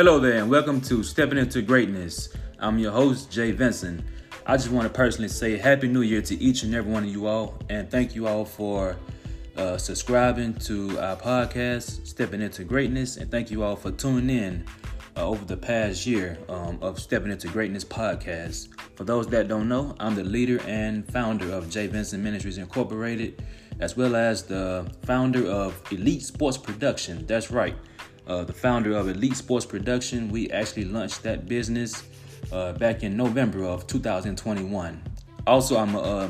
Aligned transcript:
Hello 0.00 0.18
there, 0.18 0.40
and 0.40 0.48
welcome 0.48 0.80
to 0.80 1.02
Stepping 1.02 1.36
Into 1.36 1.60
Greatness. 1.60 2.30
I'm 2.58 2.78
your 2.78 2.90
host, 2.90 3.30
Jay 3.30 3.50
Vincent. 3.50 4.02
I 4.46 4.56
just 4.56 4.70
want 4.70 4.88
to 4.88 4.94
personally 4.94 5.28
say 5.28 5.58
Happy 5.58 5.88
New 5.88 6.00
Year 6.00 6.22
to 6.22 6.42
each 6.42 6.62
and 6.62 6.74
every 6.74 6.90
one 6.90 7.04
of 7.04 7.10
you 7.10 7.26
all, 7.26 7.58
and 7.68 7.90
thank 7.90 8.14
you 8.14 8.26
all 8.26 8.46
for 8.46 8.96
uh, 9.58 9.76
subscribing 9.76 10.54
to 10.60 10.98
our 10.98 11.16
podcast, 11.16 12.06
Stepping 12.06 12.40
Into 12.40 12.64
Greatness, 12.64 13.18
and 13.18 13.30
thank 13.30 13.50
you 13.50 13.62
all 13.62 13.76
for 13.76 13.90
tuning 13.90 14.30
in 14.34 14.64
uh, 15.18 15.26
over 15.28 15.44
the 15.44 15.58
past 15.58 16.06
year 16.06 16.38
um, 16.48 16.78
of 16.80 16.98
Stepping 16.98 17.30
Into 17.30 17.48
Greatness 17.48 17.84
podcast. 17.84 18.68
For 18.96 19.04
those 19.04 19.26
that 19.26 19.48
don't 19.48 19.68
know, 19.68 19.94
I'm 20.00 20.14
the 20.14 20.24
leader 20.24 20.62
and 20.66 21.06
founder 21.12 21.52
of 21.52 21.68
Jay 21.68 21.88
Vincent 21.88 22.24
Ministries 22.24 22.56
Incorporated, 22.56 23.44
as 23.80 23.98
well 23.98 24.16
as 24.16 24.44
the 24.44 24.90
founder 25.02 25.46
of 25.46 25.78
Elite 25.92 26.22
Sports 26.22 26.56
Production. 26.56 27.26
That's 27.26 27.50
right 27.50 27.76
uh, 28.30 28.44
the 28.44 28.52
founder 28.52 28.96
of 28.96 29.08
Elite 29.08 29.36
Sports 29.36 29.66
Production. 29.66 30.28
We 30.28 30.48
actually 30.50 30.84
launched 30.84 31.24
that 31.24 31.48
business 31.48 32.04
uh, 32.52 32.72
back 32.74 33.02
in 33.02 33.16
November 33.16 33.64
of 33.64 33.88
2021. 33.88 35.02
Also, 35.48 35.76
I'm 35.76 35.96
uh, 35.96 36.28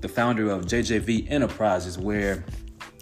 the 0.00 0.08
founder 0.08 0.50
of 0.50 0.64
JJV 0.64 1.30
Enterprises, 1.30 1.98
where 1.98 2.44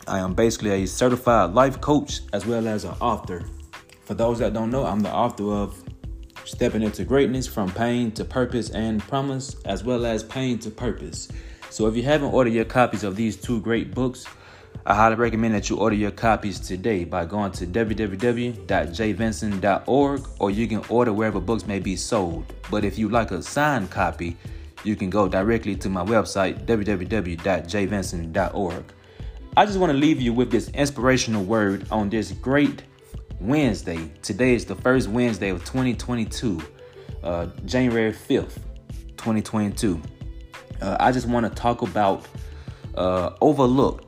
I 0.09 0.19
am 0.19 0.35
basically 0.35 0.71
a 0.83 0.87
certified 0.87 1.53
life 1.53 1.81
coach 1.81 2.23
as 2.33 2.45
well 2.45 2.67
as 2.67 2.85
an 2.85 2.95
author. 3.01 3.45
For 4.05 4.15
those 4.15 4.41
that 4.41 4.53
don't 4.53 4.71
know, 4.71 4.85
I'm 4.85 5.01
the 5.01 5.13
author 5.13 5.53
of 5.53 5.83
Stepping 6.45 6.83
into 6.83 7.05
Greatness 7.05 7.47
from 7.47 7.71
Pain 7.73 8.13
to 8.13 8.25
Purpose 8.25 8.71
and 8.71 9.01
Promise, 9.03 9.57
as 9.65 9.85
well 9.85 10.05
as 10.07 10.23
Pain 10.23 10.59
to 10.61 10.71
Purpose. 10.71 11.29
So, 11.71 11.87
if 11.87 11.97
you 11.97 12.03
haven't 12.03 12.33
ordered 12.33 12.53
your 12.53 12.65
copies 12.65 13.05
of 13.05 13.15
these 13.17 13.37
two 13.37 13.61
great 13.61 13.95
books, 13.95 14.27
I 14.89 14.95
highly 14.95 15.17
recommend 15.17 15.53
that 15.57 15.69
you 15.69 15.79
order 15.79 15.97
your 15.97 16.13
copies 16.13 16.61
today 16.61 17.05
by 17.05 17.25
going 17.25 17.51
to 17.53 17.67
www.jvincent.org 17.67 20.29
or 20.39 20.51
you 20.53 20.69
can 20.69 20.85
order 20.89 21.13
wherever 21.13 21.41
books 21.41 21.67
may 21.67 21.81
be 21.81 21.97
sold. 21.97 22.55
But 22.71 22.85
if 22.85 22.97
you 22.97 23.09
like 23.09 23.33
a 23.33 23.43
signed 23.43 23.91
copy, 23.91 24.37
you 24.85 24.95
can 24.95 25.11
go 25.11 25.27
directly 25.27 25.75
to 25.75 25.89
my 25.89 26.05
website 26.05 26.67
www.jvincent.org. 26.67 28.85
I 29.57 29.67
just 29.67 29.81
want 29.81 29.91
to 29.91 29.99
leave 29.99 30.21
you 30.21 30.33
with 30.33 30.53
this 30.53 30.69
inspirational 30.69 31.43
word 31.43 31.89
on 31.91 32.09
this 32.09 32.31
great 32.31 32.85
Wednesday. 33.41 34.09
Today 34.23 34.55
is 34.55 34.67
the 34.67 34.77
first 34.77 35.09
Wednesday 35.09 35.49
of 35.49 35.65
2022, 35.65 36.63
uh, 37.25 37.47
January 37.65 38.13
5th, 38.13 38.59
2022. 39.17 40.01
Uh, 40.81 40.97
I 41.01 41.11
just 41.11 41.27
want 41.27 41.45
to 41.45 41.51
talk 41.51 41.83
about 41.83 42.29
uh, 42.95 43.31
overlooked 43.41 44.06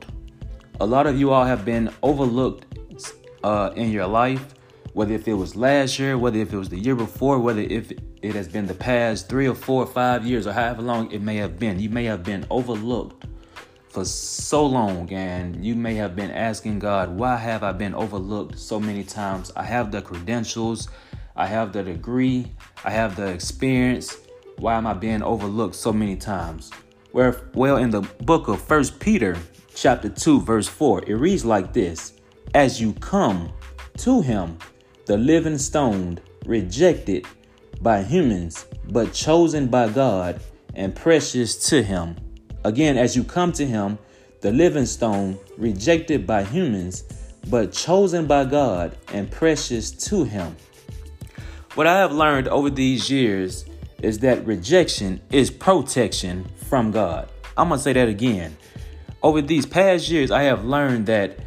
a 0.81 0.85
lot 0.85 1.07
of 1.07 1.19
you 1.19 1.31
all 1.31 1.45
have 1.45 1.65
been 1.65 1.93
overlooked 2.03 2.65
uh, 3.43 3.71
in 3.75 3.91
your 3.91 4.07
life, 4.07 4.53
whether 4.93 5.13
if 5.13 5.27
it 5.27 5.33
was 5.33 5.55
last 5.55 5.99
year, 5.99 6.17
whether 6.17 6.39
if 6.39 6.53
it 6.53 6.57
was 6.57 6.69
the 6.69 6.79
year 6.79 6.95
before, 6.95 7.39
whether 7.39 7.61
if 7.61 7.91
it 8.21 8.35
has 8.35 8.47
been 8.47 8.65
the 8.65 8.73
past 8.73 9.27
three 9.27 9.47
or 9.47 9.55
four 9.55 9.83
or 9.83 9.87
five 9.87 10.25
years, 10.25 10.47
or 10.47 10.53
however 10.53 10.81
long 10.81 11.11
it 11.11 11.21
may 11.21 11.35
have 11.35 11.59
been. 11.59 11.79
You 11.79 11.89
may 11.89 12.05
have 12.05 12.23
been 12.23 12.45
overlooked 12.49 13.25
for 13.89 14.05
so 14.05 14.65
long, 14.65 15.11
and 15.11 15.65
you 15.65 15.75
may 15.75 15.95
have 15.95 16.15
been 16.15 16.31
asking 16.31 16.79
God, 16.79 17.09
why 17.09 17.35
have 17.35 17.63
I 17.63 17.71
been 17.71 17.93
overlooked 17.93 18.57
so 18.57 18.79
many 18.79 19.03
times? 19.03 19.51
I 19.55 19.63
have 19.63 19.91
the 19.91 20.01
credentials, 20.01 20.87
I 21.35 21.45
have 21.45 21.73
the 21.73 21.83
degree, 21.83 22.47
I 22.85 22.91
have 22.91 23.15
the 23.15 23.27
experience. 23.27 24.17
Why 24.57 24.75
am 24.75 24.87
I 24.87 24.93
being 24.93 25.23
overlooked 25.23 25.75
so 25.75 25.91
many 25.91 26.15
times? 26.15 26.71
Where, 27.11 27.41
well, 27.53 27.77
in 27.77 27.89
the 27.89 28.01
book 28.01 28.47
of 28.49 28.61
First 28.61 28.99
Peter, 28.99 29.37
chapter 29.79 30.09
2, 30.09 30.41
verse 30.41 30.67
4, 30.67 31.03
it 31.07 31.13
reads 31.15 31.45
like 31.45 31.71
this 31.71 32.13
As 32.53 32.81
you 32.81 32.93
come 32.93 33.51
to 33.97 34.21
him, 34.21 34.57
the 35.05 35.17
living 35.17 35.57
stone, 35.57 36.19
rejected 36.45 37.25
by 37.81 38.03
humans, 38.03 38.65
but 38.89 39.13
chosen 39.13 39.67
by 39.67 39.87
God 39.89 40.41
and 40.75 40.93
precious 40.93 41.69
to 41.69 41.81
him. 41.81 42.17
Again, 42.65 42.97
as 42.97 43.15
you 43.15 43.23
come 43.23 43.53
to 43.53 43.65
him, 43.65 43.97
the 44.41 44.51
living 44.51 44.85
stone, 44.85 45.39
rejected 45.57 46.27
by 46.27 46.43
humans, 46.43 47.03
but 47.49 47.71
chosen 47.71 48.27
by 48.27 48.43
God 48.43 48.97
and 49.13 49.31
precious 49.31 49.91
to 49.91 50.25
him. 50.25 50.55
What 51.75 51.87
I 51.87 51.99
have 51.99 52.11
learned 52.11 52.49
over 52.49 52.69
these 52.69 53.09
years 53.09 53.65
is 54.01 54.19
that 54.19 54.45
rejection 54.45 55.21
is 55.31 55.49
protection 55.49 56.49
from 56.67 56.91
God. 56.91 57.29
I'm 57.57 57.69
going 57.69 57.79
to 57.79 57.83
say 57.83 57.93
that 57.93 58.09
again. 58.09 58.57
Over 59.21 59.41
these 59.41 59.65
past 59.65 60.09
years, 60.09 60.31
I 60.31 60.43
have 60.43 60.63
learned 60.63 61.05
that 61.07 61.39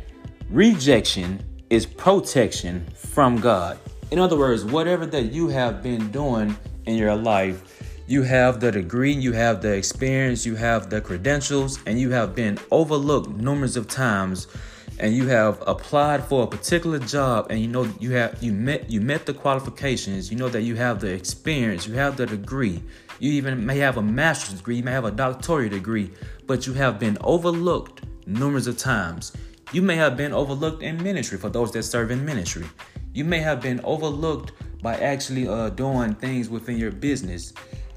rejection 0.51 1.43
is 1.71 1.87
protection 1.87 2.87
from 2.95 3.41
God. 3.41 3.79
In 4.11 4.19
other 4.19 4.37
words, 4.37 4.63
whatever 4.63 5.07
that 5.07 5.33
you 5.33 5.49
have 5.49 5.83
been 5.83 6.11
doing 6.11 6.55
in 6.85 6.97
your 6.97 7.17
life, 7.17 7.83
you 8.07 8.25
have 8.25 8.61
the 8.61 8.71
degree, 8.71 9.13
you 9.13 9.33
have 9.33 9.63
the 9.63 9.73
experience, 9.73 10.45
you 10.45 10.55
have 10.55 10.91
the 10.91 11.01
credentials, 11.01 11.79
and 11.87 11.99
you 11.99 12.11
have 12.11 12.35
been 12.35 12.59
overlooked 12.71 13.31
numerous 13.31 13.77
of 13.77 13.89
times 13.89 14.49
and 14.99 15.15
you 15.15 15.27
have 15.27 15.63
applied 15.67 16.25
for 16.25 16.45
a 16.45 16.47
particular 16.47 16.99
job 16.99 17.47
and 17.51 17.61
you 17.61 17.69
know 17.69 17.89
you 17.99 18.13
have 18.13 18.43
you 18.43 18.53
met 18.53 18.91
you 18.91 19.01
met 19.01 19.27
the 19.27 19.35
qualifications 19.35 20.31
you 20.31 20.37
know 20.37 20.49
that 20.49 20.63
you 20.63 20.77
have 20.77 21.01
the 21.01 21.13
experience 21.13 21.87
you 21.87 21.95
have 21.95 22.17
the 22.17 22.27
degree. 22.27 22.83
You 23.19 23.31
even 23.33 23.65
may 23.65 23.79
have 23.79 23.99
a 23.99 24.03
master's 24.03 24.59
degree 24.59 24.77
you 24.77 24.83
may 24.83 24.93
have 24.93 25.05
a 25.05 25.11
doctoral 25.11 25.69
degree 25.69 26.11
but 26.47 26.67
you 26.67 26.73
have 26.75 26.99
been 26.99 27.17
overlooked 27.23 28.03
numerous 28.27 28.67
of 28.67 28.79
times. 28.79 29.33
You 29.73 29.83
may 29.83 29.97
have 29.97 30.17
been 30.17 30.33
overlooked 30.33 30.83
in 30.83 31.03
ministry 31.03 31.39
for 31.39 31.49
those 31.49 31.73
that 31.73 31.83
serve 31.85 32.11
in 32.11 32.25
ministry. 32.25 32.67
You 33.15 33.25
may 33.25 33.39
have 33.41 33.61
been 33.61 33.81
overlooked 33.85 34.53
by 34.83 34.97
actually 34.97 35.49
uh, 35.49 35.71
doing 35.71 36.15
things 36.15 36.49
within 36.49 36.77
your 36.77 36.91
business. 36.91 37.53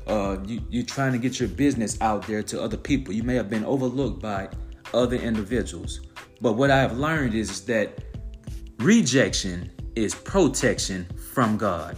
Uh, 0.07 0.37
you, 0.45 0.61
you're 0.69 0.85
trying 0.85 1.11
to 1.11 1.17
get 1.17 1.39
your 1.39 1.49
business 1.49 1.97
out 1.99 2.25
there 2.27 2.43
to 2.43 2.61
other 2.61 2.77
people. 2.77 3.13
You 3.13 3.23
may 3.23 3.35
have 3.35 3.49
been 3.49 3.65
overlooked 3.65 4.21
by 4.21 4.49
other 4.93 5.17
individuals 5.17 6.01
but 6.45 6.57
what 6.57 6.69
I 6.69 6.77
have 6.77 6.99
learned 6.99 7.33
is 7.33 7.61
that 7.61 8.03
rejection 8.77 9.71
is 9.95 10.13
protection 10.13 11.07
from 11.33 11.57
God. 11.57 11.97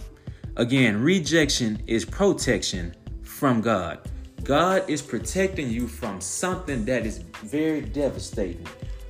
Again, 0.56 1.02
rejection 1.02 1.84
is 1.86 2.06
protection 2.06 2.96
from 3.24 3.60
God. 3.60 4.10
God 4.46 4.90
is 4.90 5.02
protecting 5.02 5.70
you 5.70 5.86
from 5.86 6.22
something 6.22 6.86
that 6.86 7.06
is 7.06 7.18
very 7.44 7.82
devastating. 7.82 8.66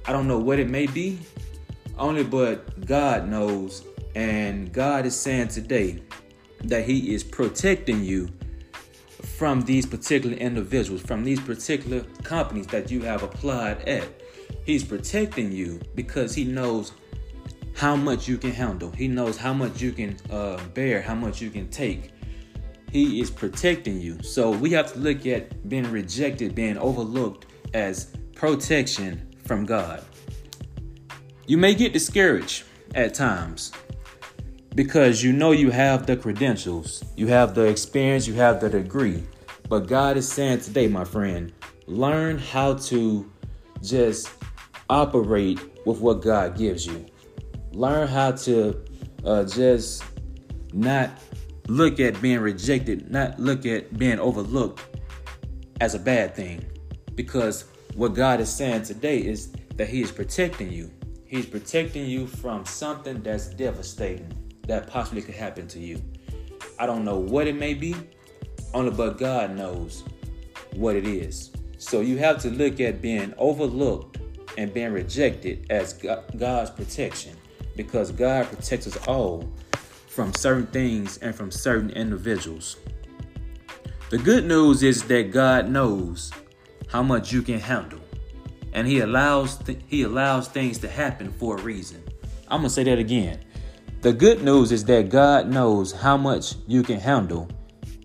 I 0.07 0.11
don't 0.11 0.27
know 0.27 0.39
what 0.39 0.57
it 0.57 0.71
may 0.71 0.87
be, 0.87 1.19
only 1.99 2.23
but 2.23 2.87
God 2.87 3.29
knows. 3.29 3.85
And 4.15 4.73
God 4.73 5.05
is 5.05 5.15
saying 5.15 5.49
today 5.49 6.01
that 6.63 6.83
He 6.83 7.13
is 7.13 7.23
protecting 7.23 8.03
you 8.03 8.27
from 9.37 9.61
these 9.61 9.85
particular 9.85 10.35
individuals, 10.35 10.99
from 10.99 11.23
these 11.23 11.39
particular 11.39 12.01
companies 12.23 12.65
that 12.67 12.89
you 12.89 13.01
have 13.03 13.21
applied 13.21 13.87
at. 13.87 14.09
He's 14.65 14.83
protecting 14.83 15.51
you 15.51 15.79
because 15.93 16.33
he 16.33 16.43
knows 16.43 16.91
how 17.75 17.95
much 17.95 18.27
you 18.27 18.39
can 18.39 18.49
handle. 18.49 18.89
He 18.89 19.07
knows 19.07 19.37
how 19.37 19.53
much 19.53 19.79
you 19.79 19.91
can 19.91 20.17
uh, 20.31 20.59
bear, 20.73 21.03
how 21.03 21.13
much 21.13 21.39
you 21.39 21.51
can 21.51 21.69
take. 21.69 22.11
He 22.91 23.21
is 23.21 23.29
protecting 23.29 24.01
you. 24.01 24.23
So 24.23 24.49
we 24.49 24.71
have 24.71 24.91
to 24.93 24.99
look 24.99 25.27
at 25.27 25.69
being 25.69 25.91
rejected, 25.91 26.55
being 26.55 26.77
overlooked 26.79 27.45
as 27.75 28.07
protection 28.33 29.35
from 29.45 29.67
God. 29.67 30.03
You 31.45 31.59
may 31.59 31.75
get 31.75 31.93
discouraged 31.93 32.63
at 32.95 33.13
times 33.13 33.71
because 34.77 35.23
you 35.23 35.33
know 35.33 35.53
you 35.53 35.71
have 35.71 36.05
the 36.05 36.15
credentials, 36.15 37.03
you 37.15 37.25
have 37.25 37.55
the 37.55 37.63
experience, 37.63 38.27
you 38.27 38.35
have 38.35 38.61
the 38.61 38.69
degree. 38.69 39.23
But 39.67 39.87
God 39.87 40.17
is 40.17 40.31
saying 40.31 40.59
today, 40.59 40.87
my 40.87 41.03
friend, 41.03 41.51
learn 41.87 42.37
how 42.37 42.75
to 42.75 43.27
just 43.81 44.29
operate 44.87 45.59
with 45.87 45.99
what 45.99 46.21
God 46.21 46.55
gives 46.55 46.85
you. 46.85 47.07
Learn 47.71 48.07
how 48.07 48.33
to 48.33 48.79
uh, 49.25 49.45
just 49.45 50.03
not 50.73 51.09
look 51.67 51.99
at 51.99 52.21
being 52.21 52.39
rejected, 52.39 53.09
not 53.09 53.39
look 53.39 53.65
at 53.65 53.97
being 53.97 54.19
overlooked 54.19 54.85
as 55.81 55.95
a 55.95 55.99
bad 55.99 56.35
thing. 56.35 56.63
Because 57.15 57.65
what 57.95 58.09
God 58.09 58.39
is 58.39 58.53
saying 58.53 58.83
today 58.83 59.17
is 59.17 59.51
that 59.73 59.89
He 59.89 60.03
is 60.03 60.11
protecting 60.11 60.71
you. 60.71 60.91
He's 61.25 61.47
protecting 61.47 62.05
you 62.05 62.27
from 62.27 62.63
something 62.63 63.23
that's 63.23 63.47
devastating 63.47 64.31
that 64.67 64.87
possibly 64.87 65.21
could 65.21 65.35
happen 65.35 65.67
to 65.69 65.79
you. 65.79 66.01
I 66.79 66.85
don't 66.85 67.03
know 67.03 67.17
what 67.17 67.47
it 67.47 67.55
may 67.55 67.73
be, 67.73 67.95
only 68.73 68.91
but 68.91 69.17
God 69.17 69.55
knows 69.55 70.03
what 70.73 70.95
it 70.95 71.05
is. 71.05 71.51
So 71.77 72.01
you 72.01 72.17
have 72.17 72.39
to 72.41 72.49
look 72.49 72.79
at 72.79 73.01
being 73.01 73.33
overlooked 73.37 74.19
and 74.57 74.73
being 74.73 74.91
rejected 74.91 75.67
as 75.69 75.93
God's 75.93 76.71
protection 76.71 77.35
because 77.75 78.11
God 78.11 78.47
protects 78.47 78.87
us 78.87 78.97
all 79.07 79.49
from 80.07 80.33
certain 80.33 80.67
things 80.67 81.17
and 81.17 81.33
from 81.35 81.51
certain 81.51 81.91
individuals. 81.91 82.77
The 84.09 84.17
good 84.17 84.45
news 84.45 84.83
is 84.83 85.03
that 85.03 85.31
God 85.31 85.69
knows 85.69 86.31
how 86.87 87.03
much 87.03 87.31
you 87.31 87.41
can 87.41 87.59
handle 87.59 87.99
and 88.73 88.87
he 88.87 88.99
allows 88.99 89.57
th- 89.57 89.79
he 89.87 90.03
allows 90.03 90.47
things 90.47 90.77
to 90.79 90.87
happen 90.87 91.31
for 91.33 91.57
a 91.57 91.61
reason. 91.61 92.03
I'm 92.47 92.61
going 92.61 92.69
to 92.69 92.73
say 92.73 92.83
that 92.83 92.99
again. 92.99 93.39
The 94.07 94.13
good 94.13 94.41
news 94.41 94.71
is 94.71 94.85
that 94.85 95.09
God 95.09 95.49
knows 95.49 95.91
how 95.91 96.15
much 96.15 96.55
you 96.65 96.81
can 96.81 96.97
handle, 96.97 97.49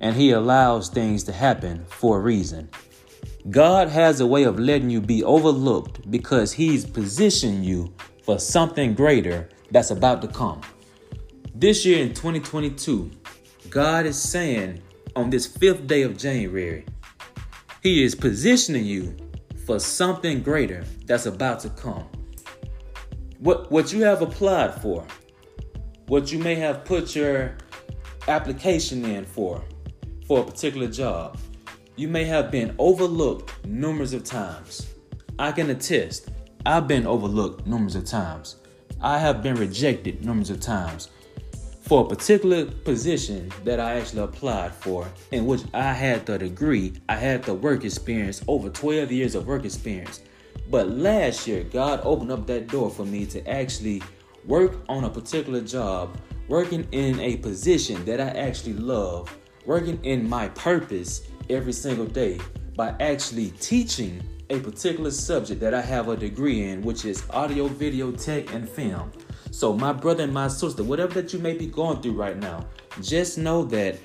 and 0.01 0.17
He 0.17 0.33
allows 0.33 0.89
things 0.89 1.23
to 1.23 1.33
happen 1.33 1.85
for 1.85 2.19
a 2.19 2.21
reason. 2.21 2.69
God 3.51 3.89
has 3.89 4.19
a 4.19 4.27
way 4.27 4.43
of 4.43 4.59
letting 4.59 4.91
you 4.91 5.01
be 5.01 5.23
overlooked 5.23 6.11
because 6.11 6.53
He's 6.53 6.85
positioned 6.85 7.65
you 7.65 7.95
for 8.25 8.41
something 8.41 8.95
greater 8.95 9.49
that's 9.71 9.93
about 9.93 10.21
to 10.23 10.27
come. 10.27 10.61
This 11.55 11.87
year 11.87 12.05
in 12.05 12.15
2022, 12.15 13.09
God 13.71 14.05
is 14.05 14.21
saying 14.21 14.83
on 15.15 15.31
this 15.31 15.47
fifth 15.47 15.87
day 15.87 16.03
of 16.03 16.19
January, 16.19 16.85
He 17.81 18.03
is 18.03 18.17
positioning 18.17 18.87
you 18.87 19.17
for 19.67 19.79
something 19.79 20.43
greater 20.43 20.83
that's 21.07 21.27
about 21.27 21.61
to 21.61 21.71
come. 21.71 22.09
What, 23.39 23.71
what 23.71 23.93
you 23.93 24.03
have 24.03 24.21
applied 24.21 24.75
for, 24.83 25.07
what 26.07 26.33
you 26.33 26.39
may 26.39 26.55
have 26.57 26.85
put 26.85 27.15
your 27.15 27.57
application 28.29 29.05
in 29.05 29.25
for, 29.25 29.63
for 30.27 30.41
a 30.41 30.45
particular 30.45 30.89
job, 30.89 31.39
you 31.97 32.09
may 32.09 32.25
have 32.25 32.51
been 32.51 32.75
overlooked 32.79 33.65
numerous 33.67 34.13
of 34.13 34.25
times. 34.25 34.95
I 35.39 35.53
can 35.53 35.71
attest, 35.71 36.31
I've 36.65 36.87
been 36.87 37.07
overlooked 37.07 37.67
numerous 37.67 37.95
of 37.95 38.05
times. 38.05 38.57
I 39.01 39.19
have 39.19 39.43
been 39.43 39.57
rejected 39.57 40.25
numerous 40.25 40.51
of 40.51 40.61
times 40.61 41.09
for 41.83 42.07
a 42.07 42.09
particular 42.09 42.65
position 42.65 43.53
that 43.65 43.81
I 43.81 43.99
actually 43.99 44.23
applied 44.23 44.73
for, 44.73 45.07
in 45.33 45.45
which 45.45 45.63
I 45.75 45.93
had 45.93 46.25
the 46.25 46.39
degree, 46.39 46.95
I 47.09 47.17
had 47.17 47.43
the 47.43 47.53
work 47.53 47.85
experience, 47.85 48.43
over 48.49 48.71
12 48.71 49.11
years 49.13 49.35
of 49.35 49.47
work 49.47 49.65
experience. 49.65 50.23
But 50.71 50.89
last 50.89 51.47
year, 51.47 51.65
God 51.65 52.01
opened 52.05 52.31
up 52.31 52.47
that 52.47 52.69
door 52.69 52.89
for 52.89 53.05
me 53.05 53.27
to 53.27 53.47
actually 53.47 54.03
work 54.47 54.85
on 54.89 55.05
a 55.05 55.11
particular 55.11 55.61
job, 55.61 56.17
working 56.49 56.87
in 56.93 57.19
a 57.21 57.37
position 57.37 58.05
that 58.05 58.21
I 58.21 58.29
actually 58.29 58.75
love, 58.75 59.35
working 59.67 60.03
in 60.05 60.29
my 60.29 60.49
purpose 60.49 61.23
every 61.49 61.73
single 61.73 62.07
day 62.07 62.41
by 62.77 62.95
actually 63.01 63.51
teaching 63.61 64.23
a 64.51 64.61
particular 64.61 65.11
subject 65.11 65.61
that 65.61 65.75
I 65.75 65.81
have 65.81 66.09
a 66.09 66.17
degree 66.17 66.65
in, 66.65 66.83
which 66.83 67.05
is 67.05 67.25
audio, 67.31 67.69
video, 67.69 68.13
tech, 68.13 68.53
and 68.53 68.69
film. 68.69 69.11
So, 69.51 69.73
my 69.73 69.93
brother 69.93 70.25
and 70.25 70.33
my 70.33 70.49
sister, 70.49 70.83
whatever 70.83 71.15
that 71.21 71.33
you 71.33 71.39
may 71.39 71.55
be 71.57 71.67
going 71.67 72.03
through 72.03 72.13
right 72.13 72.37
now, 72.37 72.67
just 73.01 73.39
know 73.39 73.65
that 73.67 73.99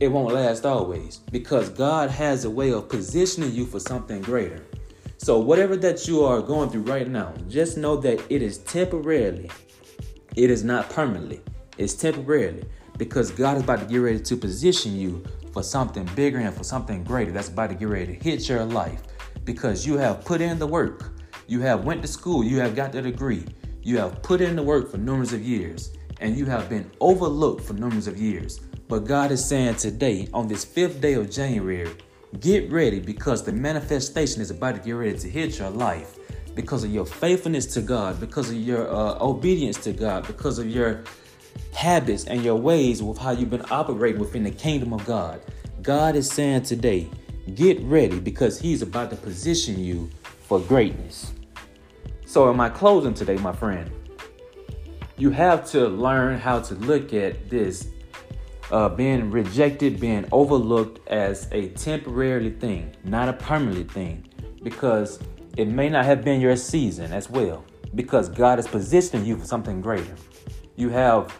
it 0.00 0.08
won't 0.08 0.34
last 0.34 0.66
always 0.66 1.18
because 1.30 1.70
God 1.70 2.10
has 2.10 2.44
a 2.44 2.50
way 2.50 2.72
of 2.72 2.88
positioning 2.88 3.52
you 3.52 3.66
for 3.66 3.80
something 3.80 4.20
greater. 4.20 4.62
So, 5.26 5.40
whatever 5.40 5.76
that 5.78 6.06
you 6.06 6.22
are 6.22 6.40
going 6.40 6.70
through 6.70 6.82
right 6.82 7.08
now, 7.08 7.34
just 7.48 7.76
know 7.76 7.96
that 7.96 8.22
it 8.30 8.42
is 8.42 8.58
temporarily, 8.58 9.50
it 10.36 10.50
is 10.50 10.62
not 10.62 10.88
permanently, 10.88 11.40
it's 11.78 11.94
temporarily. 11.94 12.62
Because 12.96 13.32
God 13.32 13.56
is 13.56 13.64
about 13.64 13.80
to 13.80 13.86
get 13.86 13.96
ready 13.96 14.20
to 14.20 14.36
position 14.36 14.94
you 14.94 15.24
for 15.52 15.64
something 15.64 16.08
bigger 16.14 16.38
and 16.38 16.54
for 16.54 16.62
something 16.62 17.02
greater. 17.02 17.32
That's 17.32 17.48
about 17.48 17.70
to 17.70 17.74
get 17.74 17.88
ready 17.88 18.16
to 18.16 18.22
hit 18.22 18.48
your 18.48 18.64
life. 18.64 19.02
Because 19.42 19.84
you 19.84 19.98
have 19.98 20.24
put 20.24 20.40
in 20.40 20.60
the 20.60 20.66
work. 20.68 21.10
You 21.48 21.58
have 21.58 21.84
went 21.84 22.02
to 22.02 22.08
school, 22.08 22.44
you 22.44 22.60
have 22.60 22.76
got 22.76 22.92
the 22.92 23.02
degree. 23.02 23.46
You 23.82 23.98
have 23.98 24.22
put 24.22 24.40
in 24.40 24.54
the 24.54 24.62
work 24.62 24.92
for 24.92 24.98
numbers 24.98 25.32
of 25.32 25.42
years. 25.42 25.90
And 26.20 26.36
you 26.36 26.46
have 26.46 26.68
been 26.68 26.88
overlooked 27.00 27.64
for 27.64 27.72
numbers 27.72 28.06
of 28.06 28.16
years. 28.16 28.60
But 28.86 29.06
God 29.06 29.32
is 29.32 29.44
saying 29.44 29.74
today, 29.74 30.28
on 30.32 30.46
this 30.46 30.64
fifth 30.64 31.00
day 31.00 31.14
of 31.14 31.32
January, 31.32 31.90
get 32.40 32.70
ready 32.70 33.00
because 33.00 33.42
the 33.42 33.52
manifestation 33.52 34.40
is 34.40 34.50
about 34.50 34.74
to 34.76 34.80
get 34.80 34.92
ready 34.92 35.18
to 35.18 35.28
hit 35.28 35.58
your 35.58 35.70
life 35.70 36.18
because 36.54 36.84
of 36.84 36.92
your 36.92 37.04
faithfulness 37.04 37.66
to 37.66 37.82
God, 37.82 38.18
because 38.18 38.50
of 38.50 38.56
your 38.56 38.88
uh, 38.90 39.18
obedience 39.20 39.76
to 39.84 39.92
God, 39.92 40.26
because 40.26 40.58
of 40.58 40.68
your 40.68 41.04
habits 41.74 42.24
and 42.24 42.42
your 42.42 42.56
ways 42.56 43.02
with 43.02 43.18
how 43.18 43.30
you've 43.30 43.50
been 43.50 43.64
operating 43.70 44.20
within 44.20 44.42
the 44.42 44.50
kingdom 44.50 44.92
of 44.92 45.04
God. 45.04 45.40
God 45.82 46.16
is 46.16 46.30
saying 46.30 46.62
today, 46.62 47.08
get 47.54 47.80
ready 47.82 48.18
because 48.18 48.58
He's 48.58 48.82
about 48.82 49.10
to 49.10 49.16
position 49.16 49.78
you 49.78 50.10
for 50.24 50.58
greatness. 50.58 51.32
So, 52.24 52.50
in 52.50 52.56
my 52.56 52.70
closing 52.70 53.14
today, 53.14 53.36
my 53.36 53.52
friend, 53.52 53.90
you 55.16 55.30
have 55.30 55.64
to 55.70 55.86
learn 55.88 56.38
how 56.38 56.60
to 56.60 56.74
look 56.74 57.12
at 57.14 57.48
this 57.48 57.88
uh, 58.70 58.88
being 58.88 59.30
rejected, 59.30 60.00
being 60.00 60.26
overlooked 60.32 61.06
as 61.08 61.48
a 61.52 61.68
temporary 61.70 62.50
thing, 62.50 62.94
not 63.04 63.28
a 63.28 63.32
permanent 63.32 63.90
thing, 63.90 64.28
because 64.62 65.20
it 65.56 65.68
may 65.68 65.88
not 65.88 66.04
have 66.04 66.24
been 66.24 66.40
your 66.40 66.56
season 66.56 67.12
as 67.12 67.30
well, 67.30 67.64
because 67.94 68.28
God 68.28 68.58
is 68.58 68.66
positioning 68.66 69.24
you 69.24 69.36
for 69.36 69.44
something 69.44 69.80
greater. 69.80 70.14
You 70.76 70.88
have 70.90 71.32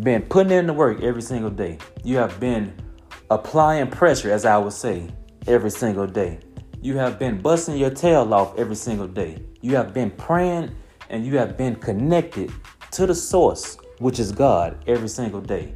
been 0.00 0.22
putting 0.22 0.52
in 0.52 0.66
the 0.66 0.72
work 0.72 1.02
every 1.02 1.22
single 1.22 1.50
day. 1.50 1.78
You 2.02 2.16
have 2.16 2.38
been 2.40 2.74
applying 3.30 3.90
pressure, 3.90 4.30
as 4.30 4.44
I 4.44 4.56
would 4.56 4.72
say, 4.72 5.08
every 5.46 5.70
single 5.70 6.06
day. 6.06 6.40
You 6.80 6.96
have 6.98 7.18
been 7.18 7.40
busting 7.40 7.76
your 7.76 7.90
tail 7.90 8.32
off 8.34 8.56
every 8.58 8.76
single 8.76 9.08
day. 9.08 9.42
You 9.60 9.76
have 9.76 9.94
been 9.94 10.10
praying 10.10 10.74
and 11.10 11.24
you 11.24 11.36
have 11.38 11.56
been 11.56 11.76
connected 11.76 12.52
to 12.92 13.06
the 13.06 13.14
source, 13.14 13.76
which 13.98 14.18
is 14.18 14.32
God, 14.32 14.82
every 14.86 15.08
single 15.08 15.40
day. 15.40 15.74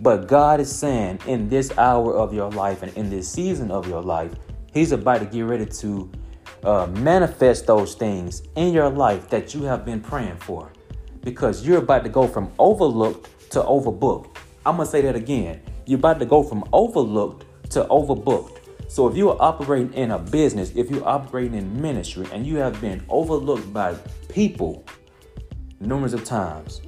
But 0.00 0.28
God 0.28 0.60
is 0.60 0.74
saying 0.74 1.20
in 1.26 1.48
this 1.48 1.76
hour 1.78 2.14
of 2.14 2.34
your 2.34 2.50
life 2.50 2.82
and 2.82 2.94
in 2.96 3.08
this 3.08 3.28
season 3.28 3.70
of 3.70 3.88
your 3.88 4.02
life, 4.02 4.32
He's 4.72 4.92
about 4.92 5.20
to 5.20 5.26
get 5.26 5.42
ready 5.42 5.66
to 5.66 6.10
uh, 6.64 6.86
manifest 6.86 7.66
those 7.66 7.94
things 7.94 8.42
in 8.56 8.74
your 8.74 8.90
life 8.90 9.30
that 9.30 9.54
you 9.54 9.62
have 9.62 9.84
been 9.84 10.00
praying 10.00 10.36
for. 10.36 10.72
Because 11.22 11.66
you're 11.66 11.78
about 11.78 12.04
to 12.04 12.10
go 12.10 12.28
from 12.28 12.52
overlooked 12.58 13.50
to 13.50 13.62
overbooked. 13.62 14.36
I'm 14.66 14.76
going 14.76 14.86
to 14.86 14.90
say 14.90 15.00
that 15.02 15.16
again. 15.16 15.62
You're 15.86 15.98
about 15.98 16.18
to 16.18 16.26
go 16.26 16.42
from 16.42 16.64
overlooked 16.72 17.46
to 17.70 17.84
overbooked. 17.84 18.58
So 18.88 19.08
if 19.08 19.16
you 19.16 19.30
are 19.30 19.36
operating 19.40 19.92
in 19.94 20.10
a 20.12 20.18
business, 20.18 20.72
if 20.76 20.90
you're 20.90 21.06
operating 21.06 21.54
in 21.54 21.80
ministry, 21.80 22.26
and 22.32 22.46
you 22.46 22.56
have 22.56 22.80
been 22.80 23.04
overlooked 23.08 23.72
by 23.72 23.94
people 24.28 24.84
numerous 25.80 26.12
of 26.12 26.24
times, 26.24 26.82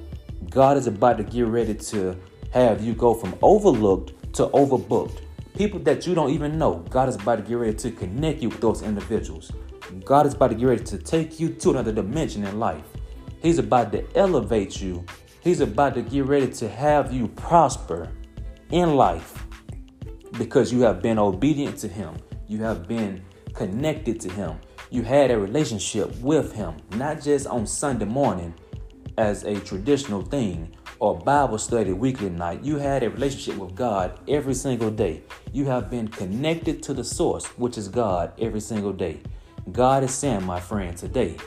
God 0.49 0.77
is 0.77 0.87
about 0.87 1.17
to 1.17 1.23
get 1.23 1.47
ready 1.47 1.73
to 1.73 2.17
have 2.51 2.83
you 2.83 2.93
go 2.93 3.13
from 3.13 3.35
overlooked 3.41 4.33
to 4.33 4.47
overbooked. 4.47 5.21
People 5.55 5.79
that 5.81 6.07
you 6.07 6.15
don't 6.15 6.31
even 6.31 6.57
know, 6.57 6.85
God 6.89 7.09
is 7.09 7.15
about 7.15 7.37
to 7.37 7.41
get 7.41 7.55
ready 7.55 7.73
to 7.75 7.91
connect 7.91 8.41
you 8.41 8.49
with 8.49 8.61
those 8.61 8.81
individuals. 8.81 9.51
God 10.05 10.25
is 10.25 10.33
about 10.33 10.49
to 10.49 10.55
get 10.55 10.65
ready 10.65 10.83
to 10.83 10.97
take 10.97 11.39
you 11.39 11.49
to 11.49 11.71
another 11.71 11.91
dimension 11.91 12.45
in 12.45 12.59
life. 12.59 12.85
He's 13.41 13.57
about 13.57 13.91
to 13.91 14.05
elevate 14.15 14.81
you 14.81 15.05
He's 15.41 15.61
about 15.61 15.93
to 15.93 16.01
get 16.01 16.25
ready 16.25 16.47
to 16.47 16.67
have 16.67 17.13
you 17.13 17.29
prosper 17.29 18.11
in 18.71 18.95
life 18.95 19.45
because 20.37 20.71
you 20.71 20.81
have 20.81 21.01
been 21.01 21.17
obedient 21.17 21.77
to 21.77 21.87
Him. 21.87 22.15
You 22.47 22.61
have 22.63 22.87
been 22.87 23.23
connected 23.53 24.19
to 24.21 24.29
Him. 24.29 24.59
You 24.89 25.03
had 25.03 25.31
a 25.31 25.39
relationship 25.39 26.13
with 26.19 26.53
Him, 26.53 26.75
not 26.95 27.21
just 27.21 27.47
on 27.47 27.65
Sunday 27.65 28.05
morning 28.05 28.53
as 29.17 29.43
a 29.43 29.59
traditional 29.61 30.21
thing 30.21 30.75
or 30.99 31.17
Bible 31.17 31.57
study 31.57 31.93
weekly 31.93 32.29
night. 32.29 32.63
You 32.63 32.77
had 32.77 33.03
a 33.03 33.09
relationship 33.09 33.57
with 33.57 33.75
God 33.75 34.19
every 34.27 34.53
single 34.53 34.91
day. 34.91 35.23
You 35.51 35.65
have 35.65 35.89
been 35.89 36.07
connected 36.07 36.83
to 36.83 36.93
the 36.93 37.03
source, 37.03 37.45
which 37.57 37.77
is 37.77 37.87
God, 37.87 38.33
every 38.39 38.61
single 38.61 38.93
day. 38.93 39.21
God 39.71 40.03
is 40.03 40.13
saying, 40.13 40.43
my 40.43 40.59
friend, 40.59 40.95
today, 40.97 41.37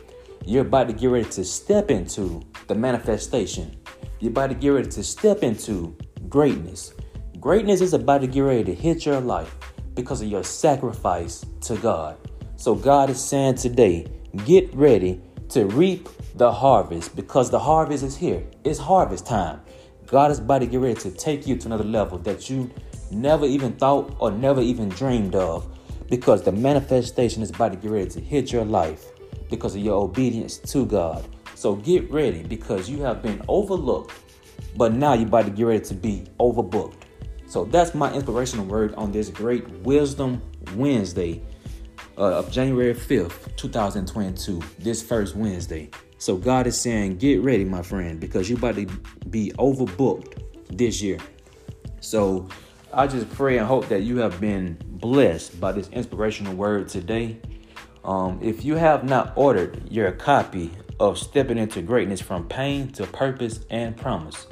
you're 0.45 0.67
about 0.67 0.89
to 0.89 0.93
get 0.93 1.09
ready 1.09 1.29
to 1.31 1.45
step 1.45 1.91
into 1.91 2.43
the 2.67 2.75
manifestation 2.75 3.77
you're 4.23 4.31
about 4.31 4.51
to 4.51 4.55
get 4.55 4.69
ready 4.69 4.89
to 4.89 5.03
step 5.03 5.43
into 5.43 5.97
greatness. 6.29 6.95
Greatness 7.41 7.81
is 7.81 7.93
about 7.93 8.21
to 8.21 8.29
get 8.29 8.43
ready 8.43 8.63
to 8.63 8.73
hit 8.73 9.05
your 9.05 9.21
life 9.21 9.53
because 9.95 10.23
of 10.23 10.29
your 10.29 10.45
sacrifice 10.45 11.45
to 11.63 11.77
God. 11.79 12.17
So, 12.55 12.77
God 12.77 13.11
is 13.11 13.21
saying 13.21 13.57
today, 13.57 14.07
get 14.47 14.73
ready 14.75 15.21
to 15.53 15.67
reap 15.67 16.09
the 16.37 16.51
harvest 16.51 17.15
because 17.15 17.51
the 17.51 17.59
harvest 17.59 18.03
is 18.03 18.17
here. 18.17 18.43
It's 18.65 18.79
harvest 18.79 19.27
time. 19.27 19.61
God 20.07 20.31
is 20.31 20.39
about 20.39 20.61
to 20.61 20.67
get 20.67 20.81
ready 20.81 20.99
to 21.01 21.11
take 21.11 21.47
you 21.47 21.57
to 21.57 21.67
another 21.67 21.85
level 21.85 22.19
that 22.19 22.49
you 22.49 22.71
never 23.11 23.45
even 23.45 23.73
thought 23.75 24.17
or 24.19 24.31
never 24.31 24.63
even 24.63 24.89
dreamed 24.89 25.35
of 25.35 25.67
because 26.09 26.43
the 26.43 26.53
manifestation 26.53 27.43
is 27.43 27.51
about 27.51 27.73
to 27.73 27.77
get 27.77 27.91
ready 27.91 28.09
to 28.11 28.21
hit 28.21 28.51
your 28.51 28.65
life 28.65 29.07
because 29.51 29.75
of 29.75 29.83
your 29.83 30.03
obedience 30.03 30.57
to 30.57 30.87
God. 30.87 31.25
So 31.55 31.77
get 31.77 32.11
ready 32.11 32.43
because 32.43 32.89
you 32.89 33.03
have 33.03 33.23
been 33.23 33.43
overlooked, 33.47 34.13
but 34.77 34.95
now 34.95 35.13
you're 35.13 35.29
about 35.29 35.45
to 35.45 35.51
get 35.51 35.65
ready 35.65 35.85
to 35.85 35.95
be 35.95 36.25
overbooked. 36.41 36.95
So 37.47 37.65
that's 37.67 37.95
my 37.95 38.11
inspirational 38.15 38.65
word 38.65 38.95
on 38.95 39.13
this 39.13 39.29
great 39.29 39.69
Wisdom 39.81 40.41
Wednesday 40.75 41.43
uh, 42.19 42.39
of 42.39 42.51
January 42.51 42.95
5th, 42.95 43.55
2022, 43.57 44.63
this 44.79 45.03
first 45.03 45.37
Wednesday. 45.37 45.91
So 46.19 46.37
God 46.37 46.67
is 46.67 46.81
saying, 46.81 47.19
get 47.19 47.43
ready, 47.43 47.65
my 47.65 47.83
friend, 47.83 48.21
because 48.21 48.49
you're 48.49 48.59
about 48.59 48.77
to 48.77 48.87
be 49.29 49.53
overbooked 49.59 50.43
this 50.69 51.03
year. 51.03 51.19
So 52.01 52.49
I 52.93 53.07
just 53.07 53.29
pray 53.31 53.59
and 53.59 53.67
hope 53.67 53.89
that 53.89 54.03
you 54.03 54.19
have 54.19 54.41
been 54.41 54.79
blessed 54.87 55.61
by 55.61 55.73
this 55.73 55.89
inspirational 55.89 56.55
word 56.55 56.89
today. 56.89 57.39
Um, 58.05 58.39
if 58.43 58.65
you 58.65 58.77
have 58.77 59.05
not 59.05 59.33
ordered 59.37 59.91
your 59.91 60.13
copy 60.13 60.71
of 61.03 61.19
stepping 61.19 61.59
into 61.59 61.83
greatness 61.83 62.21
from 62.21 62.47
pain 62.49 62.89
to 62.93 63.05
purpose 63.07 63.61
and 63.71 63.97
promise. 63.97 64.47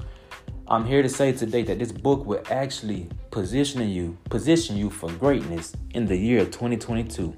I'm 0.66 0.84
here 0.84 1.00
to 1.02 1.08
say 1.08 1.32
today 1.32 1.62
that 1.62 1.78
this 1.78 1.92
book 1.92 2.24
will 2.26 2.42
actually 2.50 3.08
position 3.30 3.88
you 3.88 4.18
position 4.28 4.76
you 4.76 4.90
for 4.90 5.10
greatness 5.12 5.76
in 5.94 6.06
the 6.06 6.16
year 6.16 6.44
2022. 6.44 7.34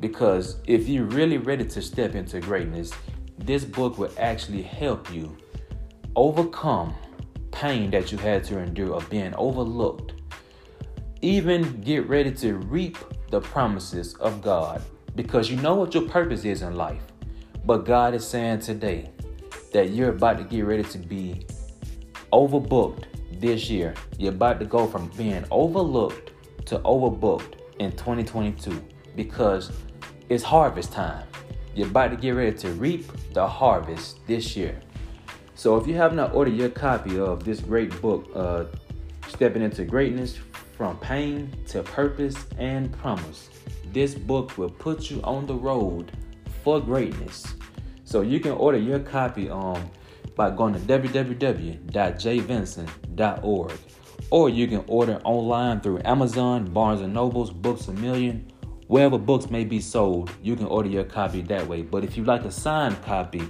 Because 0.00 0.56
if 0.66 0.88
you're 0.88 1.04
really 1.04 1.38
ready 1.38 1.64
to 1.64 1.82
step 1.82 2.14
into 2.14 2.40
greatness, 2.40 2.92
this 3.38 3.64
book 3.64 3.98
will 3.98 4.12
actually 4.18 4.62
help 4.62 5.12
you 5.12 5.36
overcome 6.14 6.94
pain 7.50 7.90
that 7.90 8.12
you 8.12 8.18
had 8.18 8.44
to 8.44 8.58
endure 8.58 8.94
of 8.94 9.08
being 9.10 9.34
overlooked. 9.34 10.12
Even 11.22 11.80
get 11.80 12.08
ready 12.08 12.30
to 12.30 12.54
reap 12.54 12.96
the 13.30 13.40
promises 13.40 14.14
of 14.14 14.40
God 14.40 14.82
because 15.14 15.50
you 15.50 15.56
know 15.56 15.74
what 15.74 15.94
your 15.94 16.08
purpose 16.08 16.44
is 16.44 16.62
in 16.62 16.76
life. 16.76 17.02
But 17.64 17.84
God 17.84 18.14
is 18.14 18.26
saying 18.26 18.60
today 18.60 19.10
that 19.72 19.90
you're 19.90 20.10
about 20.10 20.38
to 20.38 20.44
get 20.44 20.64
ready 20.64 20.84
to 20.84 20.98
be 20.98 21.46
overbooked 22.32 23.04
this 23.40 23.68
year. 23.68 23.94
You're 24.18 24.32
about 24.32 24.60
to 24.60 24.66
go 24.66 24.86
from 24.86 25.08
being 25.16 25.44
overlooked 25.50 26.30
to 26.66 26.78
overbooked 26.80 27.54
in 27.78 27.92
2022 27.92 28.82
because 29.16 29.72
it's 30.28 30.44
harvest 30.44 30.92
time. 30.92 31.26
You're 31.74 31.88
about 31.88 32.10
to 32.10 32.16
get 32.16 32.32
ready 32.32 32.56
to 32.58 32.70
reap 32.72 33.10
the 33.32 33.46
harvest 33.46 34.26
this 34.26 34.54
year. 34.56 34.78
So 35.54 35.76
if 35.76 35.86
you 35.86 35.94
have 35.94 36.14
not 36.14 36.34
ordered 36.34 36.54
your 36.54 36.70
copy 36.70 37.18
of 37.18 37.44
this 37.44 37.60
great 37.60 38.00
book, 38.00 38.28
uh, 38.34 38.64
Stepping 39.28 39.62
into 39.62 39.84
Greatness 39.84 40.38
from 40.76 40.98
Pain 40.98 41.52
to 41.68 41.82
Purpose 41.82 42.36
and 42.56 42.92
Promise, 42.92 43.50
this 43.92 44.14
book 44.14 44.56
will 44.58 44.70
put 44.70 45.10
you 45.10 45.20
on 45.22 45.46
the 45.46 45.54
road 45.54 46.12
for 46.64 46.80
greatness. 46.80 47.54
So 48.04 48.22
you 48.22 48.40
can 48.40 48.52
order 48.52 48.78
your 48.78 49.00
copy 49.00 49.50
um, 49.50 49.90
by 50.34 50.50
going 50.50 50.72
to 50.74 50.80
www.jvincent.org 50.80 53.72
or 54.30 54.48
you 54.48 54.66
can 54.66 54.82
order 54.86 55.20
online 55.24 55.80
through 55.80 56.00
Amazon, 56.04 56.64
Barnes 56.66 57.00
& 57.00 57.08
Nobles, 57.08 57.50
Books 57.50 57.88
A 57.88 57.92
Million, 57.92 58.50
wherever 58.88 59.16
books 59.16 59.48
may 59.50 59.64
be 59.64 59.80
sold, 59.80 60.32
you 60.42 60.56
can 60.56 60.66
order 60.66 60.88
your 60.88 61.04
copy 61.04 61.42
that 61.42 61.64
way. 61.66 61.82
But 61.82 62.02
if 62.04 62.16
you 62.16 62.24
like 62.24 62.44
a 62.44 62.50
signed 62.50 63.00
copy 63.02 63.48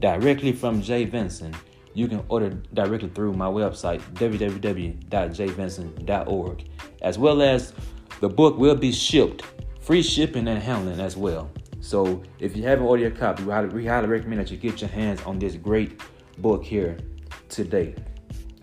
directly 0.00 0.50
from 0.52 0.82
Jay 0.82 1.04
Vincent, 1.04 1.54
you 1.94 2.08
can 2.08 2.24
order 2.28 2.50
directly 2.74 3.10
through 3.10 3.34
my 3.34 3.46
website, 3.46 4.00
www.jvincent.org, 4.14 6.64
as 7.02 7.18
well 7.18 7.42
as 7.42 7.72
the 8.20 8.28
book 8.28 8.58
will 8.58 8.74
be 8.74 8.90
shipped, 8.92 9.44
free 9.80 10.02
shipping 10.02 10.48
and 10.48 10.60
handling 10.62 11.00
as 11.00 11.16
well. 11.16 11.48
So 11.80 12.22
if 12.38 12.54
you 12.56 12.64
haven't 12.64 12.86
ordered 12.86 13.02
your 13.02 13.12
copy, 13.12 13.44
we 13.44 13.52
highly, 13.52 13.68
we 13.68 13.86
highly 13.86 14.08
recommend 14.08 14.40
that 14.40 14.50
you 14.50 14.56
get 14.56 14.80
your 14.80 14.90
hands 14.90 15.22
on 15.22 15.38
this 15.38 15.54
great 15.54 16.00
book 16.38 16.64
here 16.64 16.96
today. 17.48 17.94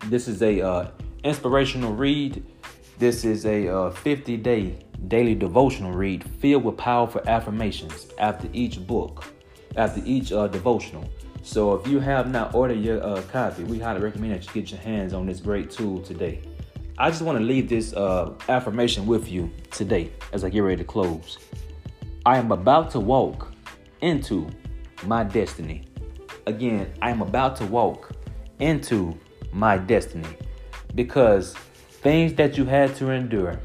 This 0.06 0.28
is 0.28 0.42
a 0.42 0.60
uh, 0.60 0.90
inspirational 1.24 1.94
read. 1.94 2.44
This 2.98 3.24
is 3.24 3.46
a 3.46 3.68
uh, 3.68 3.90
50 3.90 4.36
day 4.38 4.85
daily 5.08 5.34
devotional 5.34 5.92
read 5.92 6.24
filled 6.40 6.64
with 6.64 6.76
powerful 6.76 7.20
affirmations 7.26 8.08
after 8.18 8.48
each 8.52 8.86
book, 8.86 9.24
after 9.76 10.02
each 10.04 10.32
uh, 10.32 10.48
devotional. 10.48 11.08
So 11.42 11.74
if 11.74 11.86
you 11.86 12.00
have 12.00 12.30
not 12.30 12.54
ordered 12.54 12.80
your 12.80 13.02
uh, 13.04 13.22
copy, 13.22 13.62
we 13.64 13.78
highly 13.78 14.00
recommend 14.00 14.34
that 14.34 14.46
you 14.46 14.52
get 14.52 14.70
your 14.70 14.80
hands 14.80 15.12
on 15.12 15.26
this 15.26 15.40
great 15.40 15.70
tool 15.70 16.00
today. 16.00 16.42
I 16.98 17.10
just 17.10 17.22
want 17.22 17.38
to 17.38 17.44
leave 17.44 17.68
this 17.68 17.92
uh, 17.92 18.32
affirmation 18.48 19.06
with 19.06 19.30
you 19.30 19.50
today 19.70 20.10
as 20.32 20.44
I 20.44 20.48
get 20.48 20.60
ready 20.60 20.78
to 20.78 20.84
close. 20.84 21.38
I 22.24 22.38
am 22.38 22.50
about 22.50 22.90
to 22.92 23.00
walk 23.00 23.52
into 24.00 24.48
my 25.04 25.22
destiny. 25.22 25.84
Again, 26.46 26.92
I 27.02 27.10
am 27.10 27.22
about 27.22 27.54
to 27.56 27.66
walk 27.66 28.12
into 28.58 29.16
my 29.52 29.78
destiny 29.78 30.36
because 30.94 31.54
things 32.02 32.32
that 32.34 32.56
you 32.56 32.64
had 32.64 32.94
to 32.96 33.10
endure, 33.10 33.60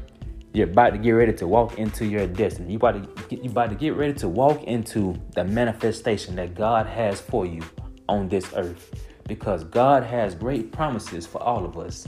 you're 0.54 0.68
about 0.68 0.90
to 0.90 0.98
get 0.98 1.12
ready 1.12 1.32
to 1.32 1.46
walk 1.46 1.78
into 1.78 2.04
your 2.04 2.26
destiny. 2.26 2.72
You 2.72 2.76
about 2.76 3.28
to 3.28 3.36
you 3.36 3.50
about 3.50 3.70
to 3.70 3.76
get 3.76 3.96
ready 3.96 4.12
to 4.14 4.28
walk 4.28 4.62
into 4.64 5.14
the 5.34 5.44
manifestation 5.44 6.36
that 6.36 6.54
God 6.54 6.86
has 6.86 7.20
for 7.20 7.46
you 7.46 7.62
on 8.08 8.28
this 8.28 8.52
earth 8.54 8.90
because 9.26 9.64
God 9.64 10.02
has 10.02 10.34
great 10.34 10.70
promises 10.72 11.26
for 11.26 11.42
all 11.42 11.64
of 11.64 11.78
us. 11.78 12.06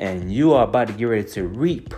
And 0.00 0.32
you 0.32 0.54
are 0.54 0.64
about 0.64 0.88
to 0.88 0.94
get 0.94 1.04
ready 1.04 1.28
to 1.30 1.46
reap 1.46 1.94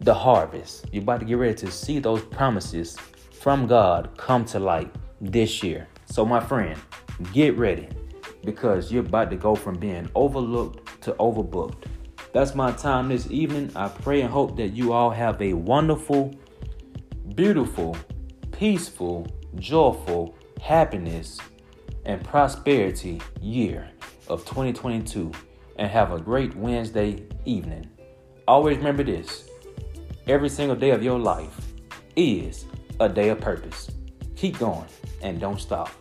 the 0.00 0.14
harvest. 0.14 0.86
You're 0.92 1.02
about 1.02 1.20
to 1.20 1.26
get 1.26 1.38
ready 1.38 1.54
to 1.54 1.70
see 1.70 1.98
those 1.98 2.22
promises 2.22 2.96
from 3.32 3.66
God 3.66 4.10
come 4.16 4.44
to 4.46 4.60
light 4.60 4.94
this 5.20 5.62
year. 5.62 5.88
So, 6.06 6.24
my 6.24 6.40
friend, 6.40 6.78
get 7.32 7.56
ready 7.56 7.88
because 8.44 8.92
you're 8.92 9.04
about 9.04 9.30
to 9.30 9.36
go 9.36 9.54
from 9.54 9.78
being 9.78 10.08
overlooked 10.14 11.02
to 11.02 11.12
overbooked. 11.14 11.86
That's 12.34 12.56
my 12.56 12.72
time 12.72 13.10
this 13.10 13.30
evening. 13.30 13.70
I 13.76 13.86
pray 13.86 14.22
and 14.22 14.28
hope 14.28 14.56
that 14.56 14.70
you 14.70 14.92
all 14.92 15.10
have 15.10 15.40
a 15.40 15.52
wonderful, 15.52 16.34
beautiful, 17.36 17.96
peaceful, 18.50 19.28
joyful, 19.54 20.34
happiness, 20.60 21.38
and 22.04 22.24
prosperity 22.24 23.22
year 23.40 23.88
of 24.26 24.40
2022 24.46 25.30
and 25.76 25.88
have 25.88 26.10
a 26.10 26.18
great 26.18 26.56
Wednesday 26.56 27.22
evening. 27.44 27.88
Always 28.48 28.78
remember 28.78 29.04
this 29.04 29.48
every 30.26 30.48
single 30.48 30.76
day 30.76 30.90
of 30.90 31.04
your 31.04 31.20
life 31.20 31.54
is 32.16 32.64
a 32.98 33.08
day 33.08 33.28
of 33.28 33.40
purpose. 33.40 33.92
Keep 34.34 34.58
going 34.58 34.88
and 35.22 35.38
don't 35.38 35.60
stop. 35.60 35.92